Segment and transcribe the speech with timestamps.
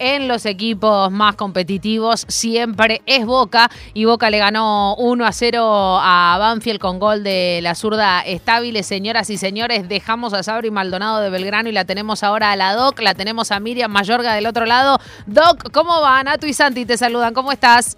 [0.00, 5.98] en los equipos más competitivos siempre es Boca y Boca le ganó 1 a 0
[6.00, 8.82] a Banfield con gol de la zurda estable.
[8.82, 12.72] Señoras y señores, dejamos a Sabri Maldonado de Belgrano y la tenemos ahora a la
[12.72, 14.98] Doc, la tenemos a Miriam Mayorga del otro lado.
[15.26, 16.24] Doc, ¿cómo van?
[16.24, 17.96] Natu y Santi te saludan, ¿cómo estás?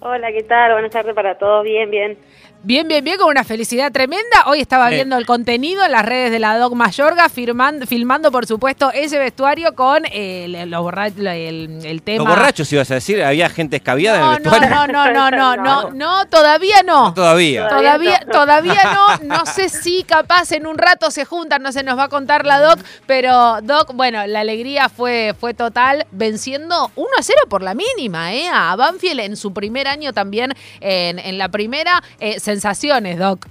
[0.00, 0.72] Hola, ¿qué tal?
[0.72, 2.18] Buenas tardes para todos, bien, bien.
[2.62, 4.44] Bien, bien, bien, con una felicidad tremenda.
[4.44, 8.44] Hoy estaba viendo el contenido en las redes de la Doc Mayorga, firmando, filmando, por
[8.44, 12.24] supuesto, ese vestuario con el, el, el, tema.
[12.24, 14.68] Los borrachos, ibas a decir, había gente escabiada en el vestuario.
[14.68, 17.14] No, no, no, no, no, no, todavía no.
[17.14, 17.66] todavía.
[17.66, 19.10] Todavía, todavía no.
[19.40, 22.44] No sé si capaz en un rato se juntan, no se nos va a contar
[22.44, 27.62] la Doc, pero Doc, bueno, la alegría fue, fue total, venciendo 1 a 0 por
[27.62, 28.48] la mínima, ¿eh?
[28.52, 32.02] A Banfield en su primer año también, en, en la primera.
[32.18, 33.46] Eh, sensaciones, Doc.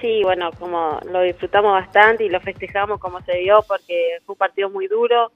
[0.00, 4.38] Sí, bueno, como lo disfrutamos bastante y lo festejamos como se vio porque fue un
[4.38, 5.32] partido muy duro.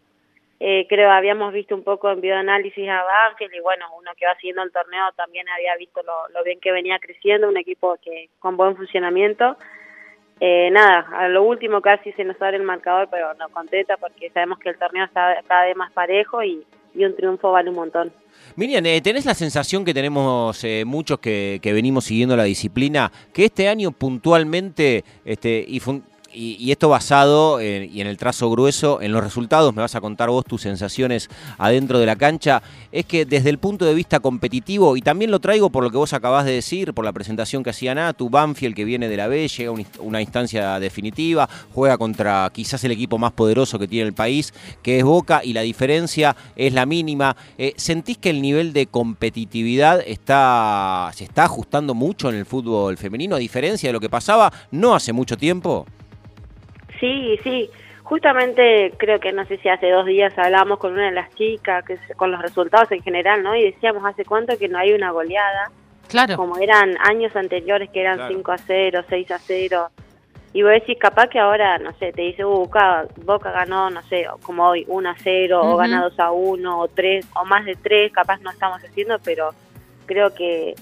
[0.60, 4.34] Eh, creo habíamos visto un poco en bioanálisis a Banfield y bueno, uno que va
[4.34, 8.56] siguiendo el torneo también había visto lo, bien que venía creciendo, un equipo que con
[8.56, 9.56] buen funcionamiento.
[10.38, 14.30] Eh, nada, a lo último casi se nos abre el marcador, pero nos contenta porque
[14.30, 17.76] sabemos que el torneo está cada vez más parejo y, y un triunfo vale un
[17.76, 18.12] montón.
[18.56, 23.44] Miriam, eh, ¿tenés la sensación que tenemos eh, muchos que, venimos siguiendo la disciplina, que
[23.44, 25.80] este año puntualmente, este, y
[26.32, 30.00] y, esto basado en, y en el trazo grueso, en los resultados, me vas a
[30.00, 31.28] contar vos tus sensaciones
[31.58, 35.40] adentro de la cancha, es que desde el punto de vista competitivo, y también lo
[35.40, 38.74] traigo por lo que vos acabás de decir, por la presentación que hacía Natu, Banfield
[38.74, 43.18] que viene de la B, llega a una instancia definitiva, juega contra quizás el equipo
[43.18, 47.36] más poderoso que tiene el país, que es Boca, y la diferencia es la mínima.
[47.58, 52.96] Eh, ¿Sentís que el nivel de competitividad está, se está ajustando mucho en el fútbol
[52.96, 55.86] femenino, a diferencia de lo que pasaba no hace mucho tiempo?
[57.00, 57.70] Sí, sí.
[58.02, 61.84] Justamente creo que no sé si hace dos días hablamos con una de las chicas,
[61.84, 63.56] que con los resultados en general, ¿no?
[63.56, 65.70] Y decíamos hace cuánto que no hay una goleada.
[66.08, 66.36] Claro.
[66.36, 69.90] Como eran años anteriores que eran 5 a 0, 6 a 0.
[70.52, 74.02] Y vos decís, capaz que ahora, no sé, te dice, uh, Boca, Boca ganó, no
[74.02, 77.64] sé, como hoy, 1 a 0, o gana 2 a 1, o 3, o más
[77.64, 79.50] de 3, capaz no estamos haciendo, pero
[80.06, 80.74] creo que,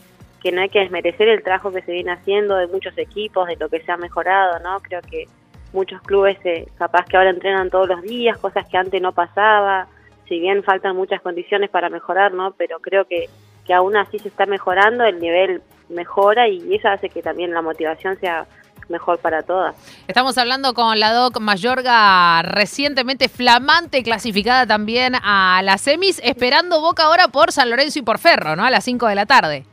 [0.42, 3.56] que no hay que desmerecer el trabajo que se viene haciendo de muchos equipos, de
[3.56, 4.80] lo que se ha mejorado, ¿no?
[4.80, 5.28] Creo que
[5.72, 9.86] muchos clubes eh, capaz que ahora entrenan todos los días, cosas que antes no pasaba,
[10.28, 12.52] si bien faltan muchas condiciones para mejorar, ¿no?
[12.52, 13.28] Pero creo que,
[13.66, 17.62] que aún así se está mejorando, el nivel mejora y eso hace que también la
[17.62, 18.46] motivación sea
[18.88, 19.76] mejor para todas.
[20.06, 27.04] Estamos hablando con la Doc Mayorga, recientemente flamante, clasificada también a las semis, esperando Boca
[27.04, 28.64] ahora por San Lorenzo y por Ferro, ¿no?
[28.64, 29.64] A las 5 de la tarde.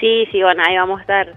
[0.00, 1.32] Sí, sí, bueno, ahí vamos a estar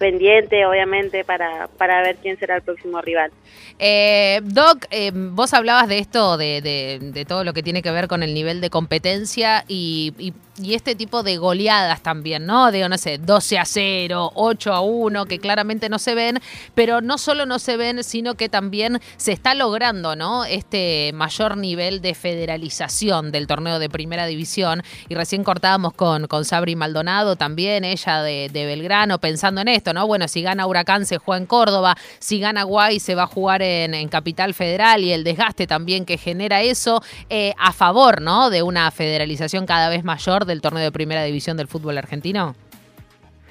[0.00, 3.30] pendiente, obviamente, para, para ver quién será el próximo rival.
[3.78, 8.08] Eh, Doc, eh, vos hablabas de esto, de, de, todo lo que tiene que ver
[8.08, 12.70] con el nivel de competencia y, y y este tipo de goleadas también, ¿no?
[12.70, 16.40] De, no sé, 12 a 0, 8 a 1, que claramente no se ven,
[16.74, 20.44] pero no solo no se ven, sino que también se está logrando, ¿no?
[20.44, 24.82] Este mayor nivel de federalización del torneo de primera división.
[25.08, 30.06] Y recién cortábamos con, con Sabri Maldonado también, ella de, Belgrano, pensando en esto, ¿no?
[30.06, 33.62] Bueno, si gana Huracán se juega en Córdoba, si gana Guay se va a jugar
[33.62, 38.50] en, Capital Federal y el desgaste también que genera eso eh, a favor, ¿no?
[38.50, 42.54] De una federalización cada vez mayor del torneo de primera división del fútbol argentino?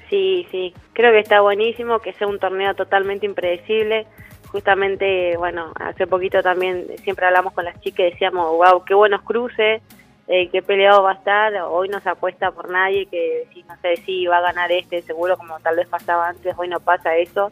[0.08, 4.06] Sí, sí, creo que está buenísimo que sea un torneo totalmente impredecible.
[4.48, 9.22] Justamente, bueno, hace poquito también siempre hablamos con las chicas y decíamos, wow, qué buenos
[9.22, 9.80] cruces,
[10.26, 11.54] eh, qué peleado va a estar.
[11.62, 15.02] Hoy no se apuesta por nadie que si no sé si va a ganar este,
[15.02, 17.50] seguro como tal vez pasaba antes, hoy no pasa eso.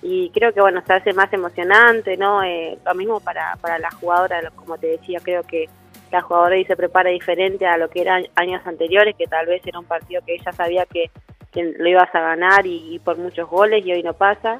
[0.00, 2.42] Y creo que, bueno, se hace más emocionante, ¿no?
[2.42, 5.68] Eh, lo mismo para, para la jugadora, como te decía, creo que
[6.12, 9.66] la jugadora y se prepara diferente a lo que eran años anteriores, que tal vez
[9.66, 11.10] era un partido que ella sabía que,
[11.54, 14.58] lo ibas a ganar y, por muchos goles y hoy no pasa.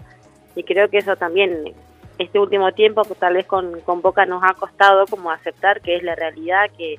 [0.55, 1.73] Y creo que eso también,
[2.19, 5.97] este último tiempo, que tal vez con, con Boca nos ha costado como aceptar que
[5.97, 6.99] es la realidad, que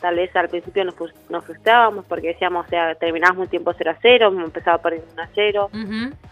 [0.00, 0.94] tal vez al principio nos,
[1.30, 4.82] nos frustrábamos porque decíamos, o sea, terminamos un tiempo 0 a 0, hemos empezado a
[4.82, 5.70] perder 1 a 0,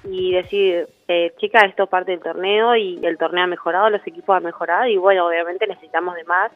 [0.05, 4.37] y decir, eh, chica, esto parte del torneo y el torneo ha mejorado, los equipos
[4.37, 6.53] han mejorado y bueno, obviamente necesitamos de más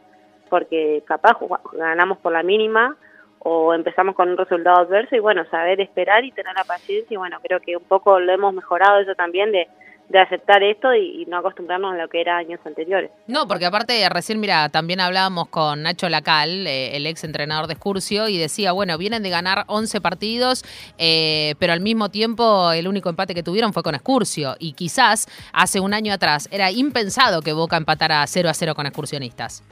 [0.48, 1.36] porque capaz
[1.72, 2.96] ganamos por la mínima
[3.38, 7.16] o empezamos con un resultado adverso y bueno, saber esperar y tener la paciencia y
[7.16, 9.68] bueno, creo que un poco lo hemos mejorado eso también de,
[10.08, 13.10] de aceptar esto y, no acostumbrarnos a lo que era años anteriores.
[13.26, 17.74] No, porque aparte recién, mira, también hablábamos con Nacho Lacal, eh, el ex entrenador de
[17.74, 20.64] Excursio, y decía, bueno, vienen de ganar 11 partidos,
[20.98, 25.26] eh, pero al mismo tiempo el único empate que tuvieron fue con Excursio, y quizás
[25.52, 29.64] hace un año atrás era impensado que Boca empatara 0 a 0 con excursionistas.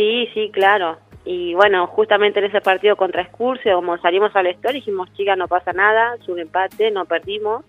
[0.00, 0.96] Sí, sí, claro.
[1.26, 5.46] Y bueno, justamente en ese partido contra Escurce, como salimos al store, dijimos, chica, no
[5.46, 7.66] pasa nada, es un empate, no perdimos.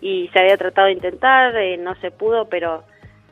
[0.00, 2.84] Y se había tratado de intentar, eh, no se pudo, pero,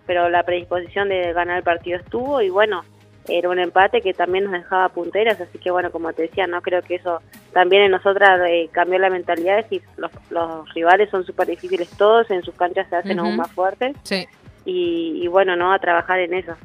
[0.06, 2.43] pero la predisposición de ganar el partido estuvo.
[2.43, 2.83] Y bueno,
[3.29, 6.62] era un empate que también nos dejaba punteras, así que bueno, como te decía, no
[6.62, 7.21] creo que eso
[7.53, 11.89] también en nosotras eh, cambió la mentalidad, es decir, los, los rivales son súper difíciles
[11.91, 13.94] todos, en sus canchas se hacen aún más fuertes.
[14.03, 14.27] Sí.
[14.65, 16.56] Y, y bueno, no, a trabajar en eso.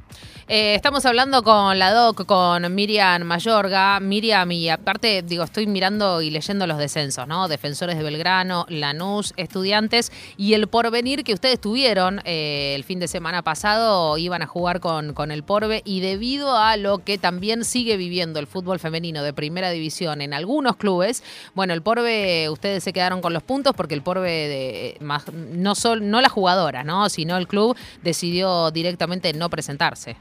[0.50, 4.00] Eh, estamos hablando con la doc, con Miriam Mayorga.
[4.00, 7.50] Miriam, y aparte, digo, estoy mirando y leyendo los descensos, ¿no?
[7.50, 13.10] Defensores de Belgrano, Lanús, estudiantes y el porvenir que ustedes tuvieron eh, el fin de
[13.10, 17.66] semana pasado, iban a jugar con, con el Porve y debido a lo que también
[17.66, 21.24] sigue viviendo el fútbol femenino de primera división en algunos clubes,
[21.56, 25.76] bueno, el Porve, ustedes se quedaron con los puntos porque el Porve, de, más, no,
[25.76, 27.10] sol, no la jugadora, ¿no?
[27.10, 30.16] Sino el club decidió directamente no presentarse.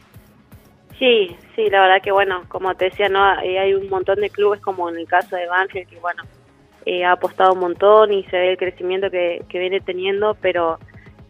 [0.99, 4.31] Sí, sí, la verdad que bueno, como te decía, no eh, hay un montón de
[4.31, 6.23] clubes como en el caso de Banfield que bueno,
[6.87, 10.79] eh, ha apostado un montón y se ve el crecimiento que, que viene teniendo, pero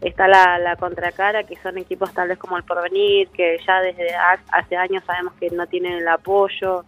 [0.01, 4.15] está la, la, contracara, que son equipos tal vez como el Porvenir, que ya desde
[4.51, 6.85] hace años sabemos que no tienen el apoyo,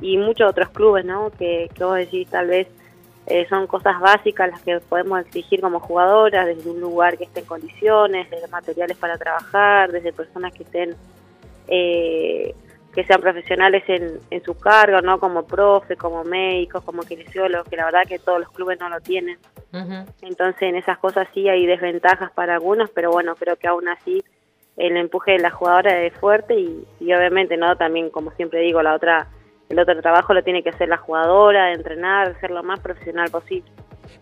[0.00, 1.30] y muchos otros clubes, ¿no?
[1.30, 2.68] Que, que vos decís tal vez
[3.26, 7.40] eh, son cosas básicas las que podemos exigir como jugadoras, desde un lugar que esté
[7.40, 10.94] en condiciones, desde materiales para trabajar, desde personas que estén
[11.68, 12.54] eh,
[12.94, 15.20] que sean profesionales en, en su cargo, ¿no?
[15.20, 19.00] Como profe, como médicos, como kinesiólogos, que la verdad que todos los clubes no lo
[19.00, 19.38] tienen.
[19.72, 20.06] Uh -huh.
[20.22, 24.24] Entonces en esas cosas sí hay desventajas para algunos, pero bueno, creo que aún así
[24.78, 27.76] el empuje de la jugadora es fuerte y, y obviamente, ¿no?
[27.76, 29.28] También, como siempre digo, la otra
[29.68, 32.80] el otro trabajo lo tiene que hacer la jugadora, de entrenar, de ser lo más
[32.80, 33.70] profesional posible.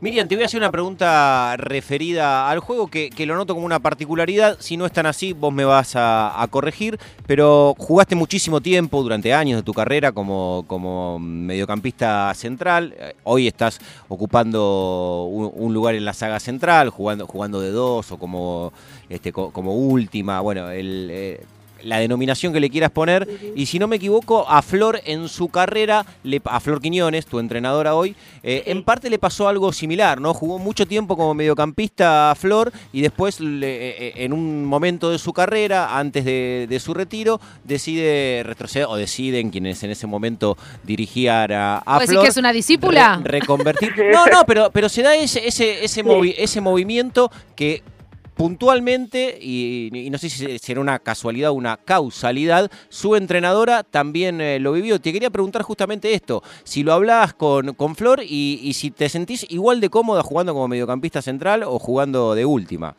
[0.00, 3.66] Miriam, te voy a hacer una pregunta referida al juego que, que, lo noto como
[3.66, 4.56] una particularidad.
[4.60, 6.98] Si no es tan así, vos me vas a, corregir.
[7.26, 12.94] Pero jugaste muchísimo tiempo durante años de tu carrera como, como mediocampista central.
[13.25, 13.78] Hoy estás
[14.08, 18.72] ocupando un, un, lugar en la saga central, jugando, jugando de dos o como,
[19.08, 20.40] este, como última.
[20.40, 21.40] Bueno, el, eh,
[21.84, 23.28] la denominación que le quieras poner.
[23.28, 23.52] Uh -huh.
[23.56, 27.38] Y si no me equivoco, a Flor en su carrera, le, a Flor Quiñones, tu
[27.38, 28.70] entrenadora hoy, eh, sí.
[28.70, 30.34] en parte le pasó algo similar, ¿no?
[30.34, 35.19] Jugó mucho tiempo como mediocampista a Flor y después, le, eh, en un momento de
[35.19, 40.56] su carrera, antes de, de, su retiro, decide retroceder, o deciden quienes en ese momento
[40.82, 42.25] dirigían a, a Flor.
[42.25, 43.20] que es una discípula?
[43.22, 43.92] Re, reconvertir.
[44.12, 47.82] no, no, pero, pero se da ese, ese, ese, movi ese movimiento que
[48.34, 54.40] puntualmente, y, y, no sé si será una casualidad o una causalidad, su entrenadora también
[54.40, 55.00] eh, lo vivió.
[55.00, 59.08] Te quería preguntar justamente esto, si lo hablabas con, con Flor y, y, si te
[59.08, 62.94] sentís igual de cómoda jugando como mediocampista central o jugando de última.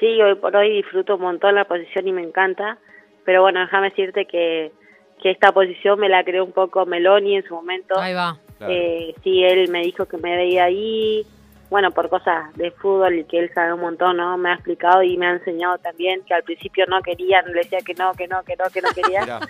[0.00, 2.78] Sí, hoy por hoy disfruto un montón la posición y me encanta,
[3.24, 4.72] pero bueno, déjame decirte que,
[5.20, 7.98] que esta posición me la creó un poco Meloni en su momento.
[7.98, 8.38] Ahí va.
[8.58, 8.72] Claro.
[8.72, 11.24] Eh, sí, él me dijo que me veía ahí,
[11.70, 14.38] bueno, por cosas de fútbol y que él sabe un montón, ¿no?
[14.38, 17.80] Me ha explicado y me ha enseñado también que al principio no quería, le decía
[17.84, 19.40] que no, que no, que no, que no quería.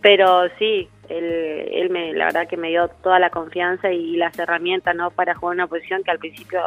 [0.00, 4.38] Pero sí, él, él me, la verdad que me dio toda la confianza y las
[4.38, 5.10] herramientas, ¿no?
[5.10, 6.60] Para jugar una posición que al principio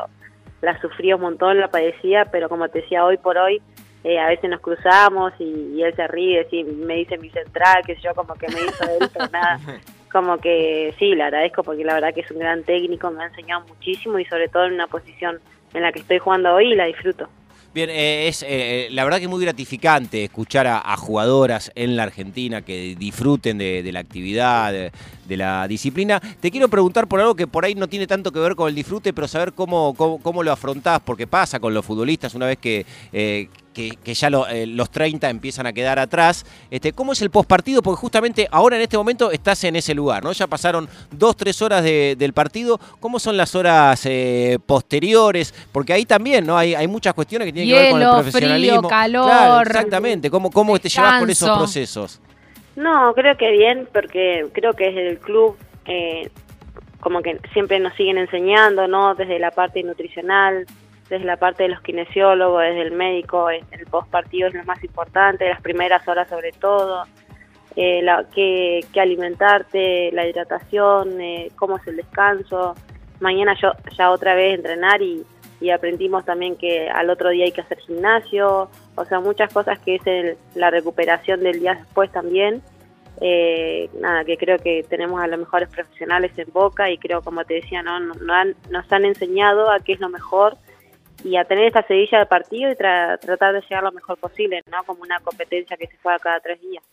[0.62, 3.62] la sufría un montón, la padecía, pero como te decía, hoy por hoy
[4.04, 7.84] eh, a veces nos cruzamos y, y él se ríe, sí, me dice mi central,
[7.86, 9.60] que yo como que me hizo él, pero nada,
[10.12, 13.28] como que sí, le agradezco porque la verdad que es un gran técnico, me ha
[13.28, 15.40] enseñado muchísimo y sobre todo en una posición
[15.74, 17.30] en la que estoy jugando hoy y la disfruto.
[17.74, 22.64] Bien, eh, es eh, la verdad que muy gratificante escuchar a, jugadoras en la Argentina
[22.64, 24.92] que disfruten de, la actividad, de,
[25.26, 26.20] de, la disciplina.
[26.20, 28.76] Te quiero preguntar por algo que por ahí no tiene tanto que ver con el
[28.76, 32.58] disfrute, pero saber cómo, cómo, cómo lo afrontás, porque pasa con los futbolistas una vez
[32.58, 36.46] que, eh, que, que, ya lo, eh, los 30 empiezan a quedar atrás.
[36.70, 37.82] Este, ¿Cómo es el postpartido?
[37.82, 40.32] Porque justamente ahora en este momento estás en ese lugar, ¿no?
[40.32, 42.80] Ya pasaron dos, tres horas de, del partido.
[43.00, 45.54] ¿Cómo son las horas eh, posteriores?
[45.72, 46.58] Porque ahí también, ¿no?
[46.58, 48.80] Hay, hay muchas cuestiones que tienen Hielo, que ver con el profesionalismo.
[48.80, 49.26] Frío, calor.
[49.26, 50.30] Claro, exactamente.
[50.30, 52.22] ¿Cómo, cómo te llevas con esos procesos?
[52.76, 56.30] No, creo que bien, porque creo que desde el club eh,
[57.02, 59.16] como que siempre nos siguen enseñando, ¿no?
[59.16, 60.66] Desde la parte nutricional,
[61.12, 64.82] desde la parte de los kinesiólogos, desde el médico, el post partido es lo más
[64.82, 67.04] importante, las primeras horas sobre todo,
[67.76, 72.76] eh, la, qué, alimentarte, la hidratación, eh, cómo es el descanso.
[73.20, 75.26] Mañana yo ya otra vez entrenar y,
[75.60, 79.80] y, aprendimos también que al otro día hay que hacer gimnasio, o sea, muchas cosas
[79.80, 82.62] que es el, la recuperación del día después también.
[83.20, 87.44] Eh, nada, que creo que tenemos a los mejores profesionales en Boca y creo, como
[87.44, 90.58] te decía, no, no han, nos han enseñado a qué es lo mejor
[91.24, 94.62] y a tener esta sedilla de partido y tra tratar de llegar lo mejor posible,
[94.72, 94.84] ¿no?
[94.84, 96.84] Como una competencia que se juega cada tres días.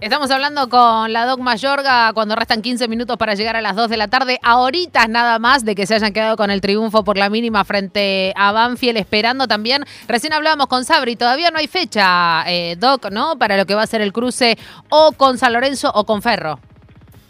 [0.00, 3.88] Estamos hablando con la Doc Mayorga cuando restan 15 minutos para llegar a las 2
[3.88, 4.38] de la tarde.
[4.42, 8.32] Ahorita nada más de que se hayan quedado con el triunfo por la mínima frente
[8.36, 9.84] a Banfield, esperando también.
[10.08, 13.38] Recién hablábamos con Sabri, todavía no hay fecha, eh, Doc, ¿no?
[13.38, 14.56] Para lo que va a ser el cruce
[14.90, 16.58] o con San Lorenzo o con Ferro.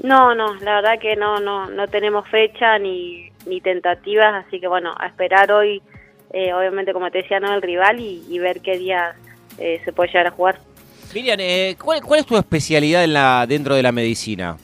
[0.02, 4.66] No, no, la verdad que no, no, no tenemos fecha ni, ni tentativas, así que
[4.66, 5.80] bueno, a esperar hoy,
[6.32, 9.14] eh, obviamente como te decía, no el rival y, y ver qué día
[9.58, 10.58] eh, se puede llegar a jugar.
[11.14, 14.56] Miriam, eh, ¿cuál, ¿cuál es tu especialidad en la, dentro de la medicina?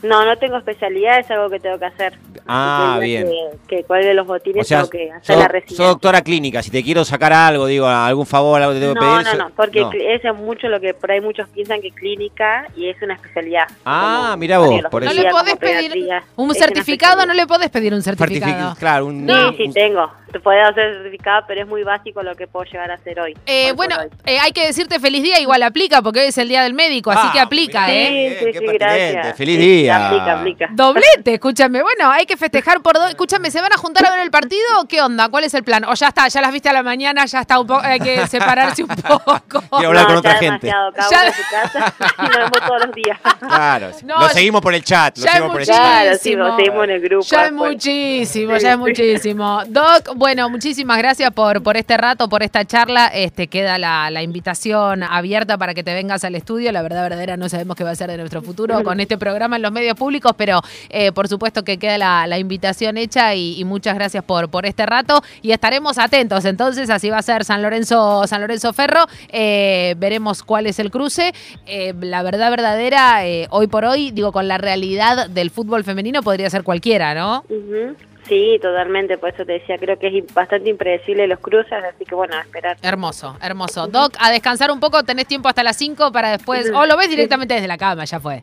[0.00, 2.16] No, no tengo especialidad, es algo que tengo que hacer.
[2.46, 3.26] Ah, que bien.
[3.66, 5.76] Que, que cuelgue los O botines sea, tengo que hacer sos, la residencia.
[5.76, 9.00] sos doctora clínica, si te quiero sacar algo, digo, algún favor, algo te tengo que
[9.00, 9.24] no, pedir.
[9.24, 9.90] no, so- no, porque no.
[9.90, 13.14] cl- eso es mucho lo que por ahí muchos piensan que clínica y es una
[13.14, 13.64] especialidad.
[13.84, 15.20] Ah, Como mirá vos, por ¿No eso.
[15.20, 15.92] le como podés pedir
[16.36, 17.26] un certificado?
[17.26, 18.52] ¿No le podés pedir un certificado?
[18.74, 20.08] Certific- claro, un, Sí, un- sí tengo.
[20.32, 23.34] Te podés hacer certificado, pero es muy básico lo que puedo llegar a hacer hoy.
[23.46, 24.08] Eh, bueno, hoy.
[24.26, 27.10] eh, hay que decirte feliz día, igual aplica, porque hoy es el día del médico,
[27.10, 27.90] así Ah, que aplica.
[27.92, 28.36] ¿eh?
[28.38, 29.36] Sí, sí, qué sí, gracias.
[29.36, 30.06] Feliz Sí, día.
[30.08, 30.68] Aplica, aplica.
[30.72, 31.82] Doblete, escúchame.
[31.82, 33.08] Bueno, hay que festejar por dos.
[33.08, 35.28] Escúchame, ¿se van a juntar a ver el partido o qué onda?
[35.30, 35.84] ¿Cuál es el plan?
[35.84, 38.26] O ya está, ya las viste a la mañana, ya está un poco, hay que
[38.26, 39.62] separarse un poco.
[39.70, 40.66] Quiero hablar con otra gente.
[40.66, 43.18] Ya- uno en su casa y nos vemos todos los días.
[43.40, 45.76] Claro, No, lo seguimos por el chat, lo Ya es seguimos por el chat.
[45.76, 47.24] Claro, sí, nos seguimos en el grupo.
[47.26, 48.78] Ya es muchísimo, Sí, ya es sí.
[48.80, 49.62] muchísimo.
[49.68, 53.06] Doc, bueno, muchísimas gracias por, por este rato, por esta charla.
[53.06, 56.72] Este queda la, la invitación abierta para que te vengas al estudio.
[56.72, 59.54] La verdad verdadera no sabemos qué va a ser de nuestro futuro con este programa
[59.56, 63.60] en los medios públicos, pero eh, por supuesto que queda la, la invitación hecha y,
[63.60, 65.22] y muchas gracias por, por este rato.
[65.40, 66.44] Y estaremos atentos.
[66.44, 69.06] Entonces, así va a ser San Lorenzo, San Lorenzo Ferro.
[69.28, 71.32] Eh, veremos cuál es el cruce.
[71.66, 76.24] Eh, la verdad verdadera, eh, hoy por hoy, digo, con la realidad del fútbol femenino
[76.24, 77.44] podría ser cualquiera, ¿no?
[77.48, 77.94] Ujú.
[78.28, 82.14] Sí, totalmente, por eso te decía, creo que es bastante impredecible los cruces, así que
[82.14, 82.76] bueno, a esperar.
[82.82, 83.86] Hermoso, hermoso.
[83.86, 86.70] Doc, a descansar un poco, tenés tiempo hasta las 5 para después.
[86.74, 88.42] O lo ves directamente desde la cama, ya fue.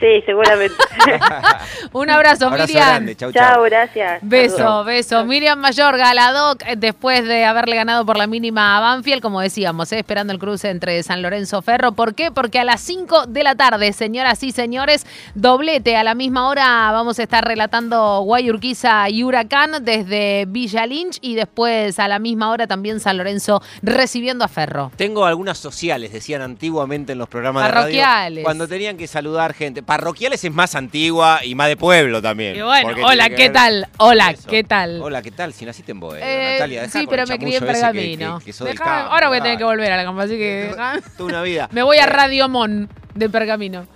[0.00, 0.74] Sí, seguramente.
[1.92, 2.88] Un abrazo, Abrazo Miriam.
[2.88, 3.42] grande, chau, chau.
[3.54, 4.18] Chao, gracias.
[4.22, 4.86] Beso, Saludos.
[4.86, 5.24] beso.
[5.24, 9.40] Miriam Mayorga, la Doc, eh, después de haberle ganado por la mínima a Banfield, como
[9.40, 11.92] decíamos, eh, esperando el cruce entre San Lorenzo Ferro.
[11.92, 12.30] ¿Por qué?
[12.30, 15.96] Porque a las 5 de la tarde, señoras y señores, doblete.
[15.96, 21.34] A la misma hora vamos a estar relatando Guayurquiza y Huracán desde Villa Lynch y
[21.36, 24.92] después a la misma hora también San Lorenzo recibiendo a Ferro.
[24.96, 27.82] Tengo algunas sociales, decían antiguamente en los programas de radio.
[28.00, 28.44] Parroquiales.
[28.44, 29.82] Cuando tenían que saludar gente.
[29.86, 32.56] Parroquiales es más antigua y más de pueblo también.
[32.56, 33.88] Y bueno, hola, ¿qué ver- tal?
[33.98, 34.48] Hola, Eso.
[34.50, 35.00] ¿qué tal?
[35.00, 35.52] Hola, ¿qué tal?
[35.52, 36.88] Si naciste en Boedo, Eh, Natalia.
[36.88, 38.38] sí, pero me crié en que- Pergamino.
[38.40, 40.20] que- que sos del Dejá- campo, ahora voy a tener que volver a la campo,
[40.22, 41.00] así que Toda
[41.30, 41.68] una vida.
[41.70, 43.86] me voy a Radio Mon de Pergamino.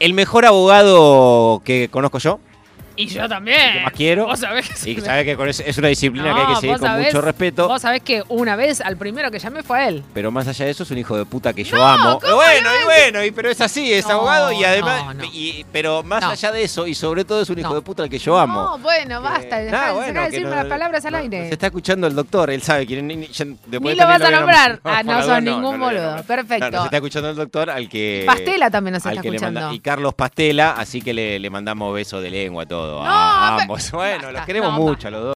[0.00, 2.40] El mejor abogado que conozco yo,
[2.96, 3.74] Y yo también.
[3.74, 4.26] que más quiero.
[4.26, 6.78] Vos sabés que y sabes que con es, es una disciplina que hay que seguir
[6.78, 7.68] con sabés- mucho respeto.
[7.68, 10.02] Vos sabés que una vez al primero que llamé fue a él.
[10.14, 12.20] Pero más allá de eso es un hijo de puta que yo No, amo.
[12.20, 15.64] ¿cómo bueno, no y bueno, y, pero es así, es No, abogado y además, y-
[15.72, 18.18] pero más allá de eso y sobre todo es un hijo de puta al que
[18.18, 18.62] yo amo.
[18.62, 19.58] No, bueno, basta.
[19.58, 21.48] No, dejá bueno, de decirme las palabras al aire.
[21.48, 24.80] Se está escuchando el doctor, él sabe quién ni, lo vas a nombrar.
[24.86, 26.22] Ah, no sos ningún boludo.
[26.26, 26.70] Perfecto.
[26.70, 28.22] Nos está escuchando el doctor al que.
[28.26, 29.72] Pastela también nos está escuchando.
[29.72, 33.04] y Carlos Pastela, así que le, mandamos besos de lengua a todo.
[33.04, 33.90] No, a pe- ambos.
[33.92, 35.24] Bueno, los queremos no, mucho a los dos.